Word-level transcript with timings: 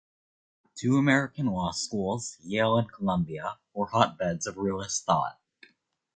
Two 0.73 0.97
American 0.97 1.45
law 1.45 1.69
schools, 1.69 2.39
Yale 2.41 2.75
and 2.79 2.91
Columbia, 2.91 3.59
were 3.71 3.85
hotbeds 3.85 4.47
of 4.47 4.57
realist 4.57 5.05
thought. 5.05 5.39